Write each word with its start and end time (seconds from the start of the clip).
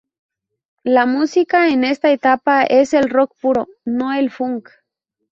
La 0.83 1.05
música 1.05 1.69
en 1.69 1.83
esta 1.83 2.09
etapa 2.11 2.63
es 2.63 2.95
el 2.95 3.07
rock 3.07 3.35
puro, 3.39 3.67
no 3.85 4.11
el 4.13 4.31
funk. 4.31 4.67